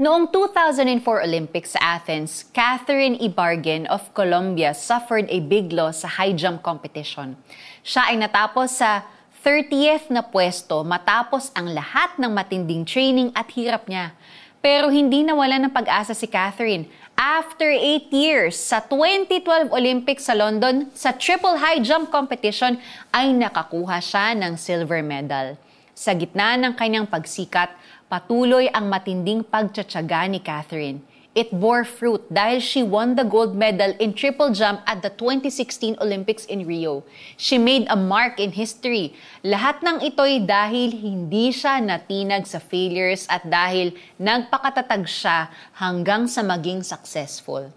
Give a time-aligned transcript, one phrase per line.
[0.00, 6.32] Noong 2004 Olympics sa Athens, Catherine Ibargen of Colombia suffered a big loss sa high
[6.32, 7.36] jump competition.
[7.84, 9.04] Siya ay natapos sa
[9.44, 14.16] 30th na pwesto matapos ang lahat ng matinding training at hirap niya.
[14.64, 16.88] Pero hindi nawala ng pag-asa si Catherine.
[17.12, 22.80] After 8 years, sa 2012 Olympics sa London, sa triple high jump competition,
[23.12, 25.60] ay nakakuha siya ng silver medal.
[26.02, 27.70] Sa gitna ng kanyang pagsikat,
[28.10, 30.98] patuloy ang matinding pagtsatsaga ni Catherine.
[31.30, 36.02] It bore fruit dahil she won the gold medal in triple jump at the 2016
[36.02, 37.06] Olympics in Rio.
[37.38, 39.14] She made a mark in history.
[39.46, 46.42] Lahat ng ito'y dahil hindi siya natinag sa failures at dahil nagpakatatag siya hanggang sa
[46.42, 47.70] maging successful.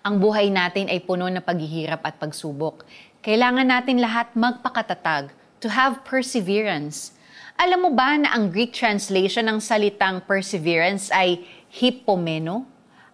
[0.00, 2.88] Ang buhay natin ay puno ng paghihirap at pagsubok.
[3.20, 7.12] Kailangan natin lahat magpakatatag, to have perseverance.
[7.60, 12.64] Alam mo ba na ang Greek translation ng salitang perseverance ay hippomeno?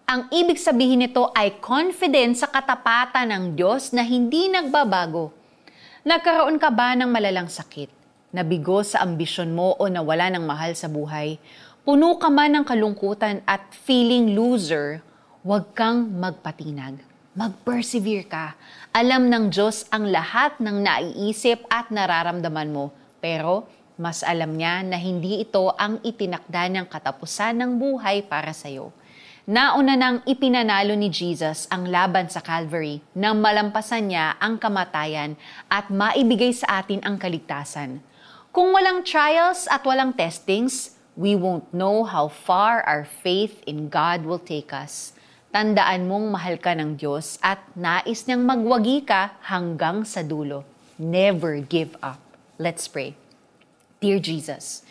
[0.07, 5.35] Ang ibig sabihin nito ay confidence sa katapatan ng Diyos na hindi nagbabago.
[6.07, 7.91] Nagkaroon ka ba ng malalang sakit?
[8.31, 11.35] Nabigo sa ambisyon mo o nawala ng mahal sa buhay?
[11.83, 15.03] Puno ka man ng kalungkutan at feeling loser?
[15.43, 17.16] Huwag kang magpatinag.
[17.37, 18.57] Mag-persevere ka.
[18.97, 22.89] Alam ng Diyos ang lahat ng naiisip at nararamdaman mo.
[23.21, 28.73] Pero mas alam niya na hindi ito ang itinakda ng katapusan ng buhay para sa
[28.73, 28.89] iyo.
[29.45, 35.37] Nauna nang ipinanalo ni Jesus ang laban sa Calvary nang malampasan niya ang kamatayan
[35.69, 38.01] at maibigay sa atin ang kaligtasan.
[38.49, 44.25] Kung walang trials at walang testings, we won't know how far our faith in God
[44.25, 45.13] will take us.
[45.47, 50.67] Tandaan mong mahal ka ng Diyos at nais niyang magwagi ka hanggang sa dulo.
[50.99, 52.19] Never give up.
[52.59, 53.15] Let's pray.
[54.03, 54.83] Dear Jesus,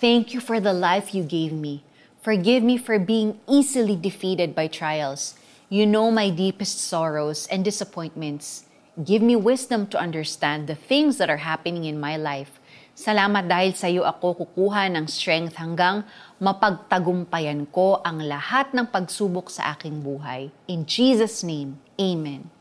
[0.00, 1.86] thank you for the life you gave me.
[2.22, 5.34] Forgive me for being easily defeated by trials.
[5.72, 8.66] You know my deepest sorrows and disappointments.
[9.00, 12.61] Give me wisdom to understand the things that are happening in my life.
[12.92, 16.04] Salamat dahil sa iyo ako kukuha ng strength hanggang
[16.36, 20.52] mapagtagumpayan ko ang lahat ng pagsubok sa aking buhay.
[20.68, 22.52] In Jesus' name, Amen.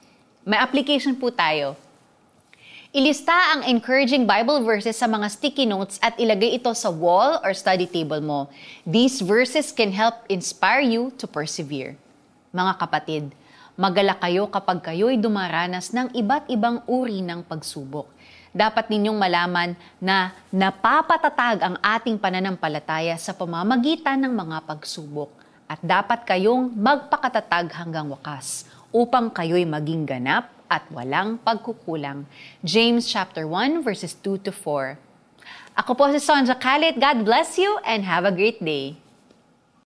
[0.47, 1.75] May application po tayo.
[2.95, 7.51] Ilista ang encouraging Bible verses sa mga sticky notes at ilagay ito sa wall or
[7.51, 8.47] study table mo.
[8.87, 11.95] These verses can help inspire you to persevere.
[12.51, 13.23] Mga kapatid,
[13.79, 18.07] magala kayo kapag kayo'y dumaranas ng iba't ibang uri ng pagsubok.
[18.51, 25.31] Dapat ninyong malaman na napapatatag ang ating pananampalataya sa pamamagitan ng mga pagsubok
[25.71, 32.27] at dapat kayong magpakatatag hanggang wakas upang kayo'y maging ganap at walang pagkukulang.
[32.63, 34.99] James chapter 1 verses 2 to 4.
[35.75, 36.99] Ako po si Sonja Kalit.
[36.99, 39.00] God bless you and have a great day.